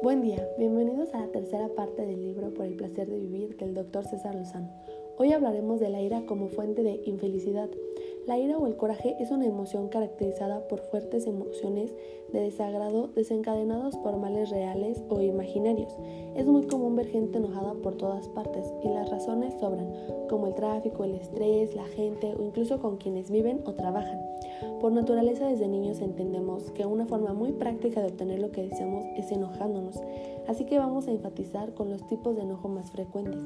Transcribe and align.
Buen 0.00 0.22
día, 0.22 0.48
bienvenidos 0.56 1.12
a 1.12 1.18
la 1.18 1.32
tercera 1.32 1.68
parte 1.70 2.06
del 2.06 2.22
libro 2.22 2.54
Por 2.54 2.66
el 2.66 2.74
placer 2.74 3.08
de 3.08 3.18
vivir 3.18 3.56
del 3.56 3.74
doctor 3.74 4.06
César 4.06 4.32
Lozano. 4.32 4.70
Hoy 5.16 5.32
hablaremos 5.32 5.80
de 5.80 5.88
la 5.88 6.00
ira 6.00 6.22
como 6.24 6.46
fuente 6.46 6.84
de 6.84 7.02
infelicidad. 7.04 7.68
La 8.24 8.38
ira 8.38 8.58
o 8.58 8.68
el 8.68 8.76
coraje 8.76 9.16
es 9.18 9.32
una 9.32 9.46
emoción 9.46 9.88
caracterizada 9.88 10.68
por 10.68 10.78
fuertes 10.78 11.26
emociones 11.26 11.92
de 12.32 12.42
desagrado 12.42 13.08
desencadenados 13.08 13.96
por 13.96 14.16
males 14.18 14.50
reales 14.50 15.02
o 15.08 15.20
imaginarios. 15.20 15.92
Es 16.36 16.46
muy 16.46 16.68
común 16.68 16.94
ver 16.94 17.08
gente 17.08 17.38
enojada 17.38 17.74
por 17.74 17.96
todas 17.96 18.28
partes 18.28 18.72
y 18.84 18.88
las 18.88 19.10
razones 19.10 19.54
sobran, 19.58 19.92
como 20.28 20.46
el 20.46 20.54
tráfico, 20.54 21.02
el 21.02 21.16
estrés, 21.16 21.74
la 21.74 21.86
gente 21.86 22.36
o 22.38 22.44
incluso 22.44 22.78
con 22.78 22.98
quienes 22.98 23.32
viven 23.32 23.62
o 23.64 23.72
trabajan. 23.72 24.20
Por 24.80 24.92
naturaleza 24.92 25.46
desde 25.48 25.68
niños 25.68 26.00
entendemos 26.00 26.70
que 26.72 26.86
una 26.86 27.06
forma 27.06 27.32
muy 27.32 27.52
práctica 27.52 28.00
de 28.00 28.08
obtener 28.08 28.40
lo 28.40 28.50
que 28.50 28.62
deseamos 28.62 29.04
es 29.16 29.30
enojándonos, 29.32 30.00
así 30.46 30.64
que 30.64 30.78
vamos 30.78 31.08
a 31.08 31.10
enfatizar 31.10 31.74
con 31.74 31.90
los 31.90 32.06
tipos 32.06 32.36
de 32.36 32.42
enojo 32.42 32.68
más 32.68 32.90
frecuentes. 32.90 33.40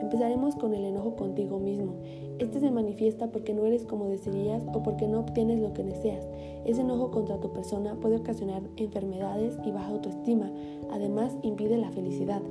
Empezaremos 0.00 0.56
con 0.56 0.74
el 0.74 0.84
enojo 0.84 1.16
contigo 1.16 1.58
mismo. 1.58 1.94
Este 2.38 2.60
se 2.60 2.70
manifiesta 2.70 3.28
porque 3.28 3.54
no 3.54 3.64
eres 3.64 3.84
como 3.84 4.08
desearías 4.08 4.62
o 4.72 4.82
porque 4.82 5.08
no 5.08 5.20
obtienes 5.20 5.58
lo 5.60 5.72
que 5.72 5.82
deseas. 5.82 6.26
Ese 6.64 6.82
enojo 6.82 7.10
contra 7.10 7.40
tu 7.40 7.52
persona 7.52 7.94
puede 7.94 8.16
ocasionar 8.16 8.62
enfermedades 8.76 9.58
y 9.64 9.70
baja 9.70 9.88
autoestima, 9.88 10.50
además 10.90 11.36
impide 11.42 11.76
la 11.78 11.90
felicidad. 11.90 12.42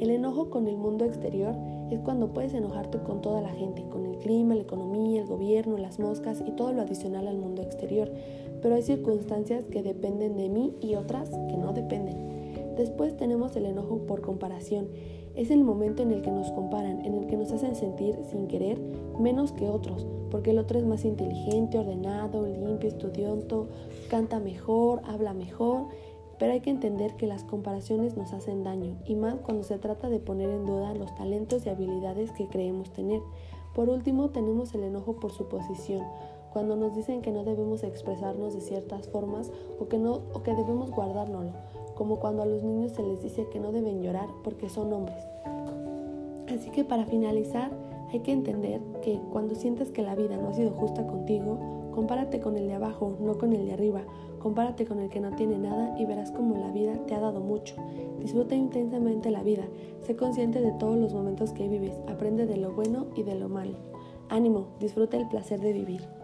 El 0.00 0.08
enojo 0.08 0.48
con 0.48 0.66
el 0.66 0.78
mundo 0.78 1.04
exterior 1.04 1.54
es 1.90 2.00
cuando 2.00 2.32
puedes 2.32 2.54
enojarte 2.54 3.00
con 3.00 3.20
toda 3.20 3.42
la 3.42 3.50
gente, 3.50 3.84
con 3.90 4.06
el 4.06 4.16
clima, 4.16 4.54
la 4.54 4.62
economía, 4.62 5.20
el 5.20 5.26
gobierno, 5.26 5.76
las 5.76 5.98
moscas 5.98 6.42
y 6.46 6.52
todo 6.52 6.72
lo 6.72 6.80
adicional 6.80 7.28
al 7.28 7.36
mundo 7.36 7.60
exterior, 7.60 8.10
pero 8.62 8.76
hay 8.76 8.82
circunstancias 8.82 9.66
que 9.66 9.82
dependen 9.82 10.38
de 10.38 10.48
mí 10.48 10.74
y 10.80 10.94
otras 10.94 11.28
que 11.28 11.56
no 11.58 11.74
dependen. 11.74 12.74
Después 12.78 13.14
tenemos 13.18 13.54
el 13.56 13.66
enojo 13.66 13.98
por 14.06 14.22
comparación. 14.22 14.88
Es 15.34 15.50
el 15.50 15.62
momento 15.64 16.02
en 16.02 16.12
el 16.12 16.22
que 16.22 16.30
nos 16.30 16.50
comparan, 16.50 17.04
en 17.04 17.14
el 17.14 17.26
que 17.26 17.36
nos 17.36 17.52
hacen 17.52 17.74
sentir 17.74 18.16
sin 18.30 18.48
querer 18.48 18.80
menos 19.18 19.52
que 19.52 19.68
otros, 19.68 20.06
porque 20.30 20.52
el 20.52 20.58
otro 20.58 20.78
es 20.78 20.86
más 20.86 21.04
inteligente, 21.04 21.78
ordenado, 21.78 22.46
limpio, 22.46 22.88
estudioso, 22.88 23.66
canta 24.08 24.40
mejor, 24.40 25.02
habla 25.04 25.34
mejor 25.34 25.88
pero 26.40 26.54
hay 26.54 26.60
que 26.60 26.70
entender 26.70 27.16
que 27.16 27.26
las 27.26 27.44
comparaciones 27.44 28.16
nos 28.16 28.32
hacen 28.32 28.64
daño, 28.64 28.96
y 29.04 29.14
más 29.14 29.34
cuando 29.36 29.62
se 29.62 29.78
trata 29.78 30.08
de 30.08 30.20
poner 30.20 30.48
en 30.48 30.64
duda 30.64 30.94
los 30.94 31.14
talentos 31.14 31.66
y 31.66 31.68
habilidades 31.68 32.32
que 32.32 32.48
creemos 32.48 32.90
tener. 32.90 33.20
Por 33.74 33.90
último, 33.90 34.30
tenemos 34.30 34.74
el 34.74 34.84
enojo 34.84 35.20
por 35.20 35.32
suposición, 35.32 36.02
cuando 36.50 36.76
nos 36.76 36.96
dicen 36.96 37.20
que 37.20 37.30
no 37.30 37.44
debemos 37.44 37.84
expresarnos 37.84 38.54
de 38.54 38.62
ciertas 38.62 39.06
formas 39.08 39.52
o 39.78 39.88
que, 39.88 39.98
no, 39.98 40.22
o 40.32 40.42
que 40.42 40.54
debemos 40.54 40.90
guardárnoslo, 40.90 41.52
como 41.94 42.18
cuando 42.20 42.42
a 42.42 42.46
los 42.46 42.62
niños 42.62 42.92
se 42.92 43.02
les 43.02 43.22
dice 43.22 43.46
que 43.50 43.60
no 43.60 43.70
deben 43.70 44.02
llorar 44.02 44.28
porque 44.42 44.70
son 44.70 44.90
hombres. 44.94 45.22
Así 46.48 46.70
que 46.70 46.84
para 46.84 47.04
finalizar, 47.04 47.70
hay 48.12 48.20
que 48.20 48.32
entender 48.32 48.80
que 49.02 49.20
cuando 49.30 49.54
sientes 49.54 49.90
que 49.90 50.02
la 50.02 50.14
vida 50.14 50.36
no 50.36 50.48
ha 50.48 50.54
sido 50.54 50.70
justa 50.72 51.06
contigo, 51.06 51.90
compárate 51.92 52.40
con 52.40 52.56
el 52.56 52.66
de 52.66 52.74
abajo, 52.74 53.16
no 53.20 53.38
con 53.38 53.52
el 53.52 53.66
de 53.66 53.72
arriba. 53.72 54.02
Compárate 54.40 54.86
con 54.86 55.00
el 55.00 55.10
que 55.10 55.20
no 55.20 55.36
tiene 55.36 55.58
nada 55.58 55.94
y 55.98 56.06
verás 56.06 56.32
cómo 56.32 56.56
la 56.56 56.72
vida 56.72 56.94
te 57.06 57.14
ha 57.14 57.20
dado 57.20 57.40
mucho. 57.40 57.74
Disfruta 58.20 58.54
intensamente 58.54 59.30
la 59.30 59.42
vida. 59.42 59.64
Sé 60.00 60.16
consciente 60.16 60.60
de 60.60 60.72
todos 60.72 60.96
los 60.96 61.12
momentos 61.12 61.52
que 61.52 61.68
vives. 61.68 62.00
Aprende 62.08 62.46
de 62.46 62.56
lo 62.56 62.72
bueno 62.72 63.06
y 63.14 63.22
de 63.22 63.34
lo 63.34 63.48
malo. 63.48 63.76
Ánimo, 64.30 64.68
disfruta 64.80 65.18
el 65.18 65.28
placer 65.28 65.60
de 65.60 65.72
vivir. 65.72 66.19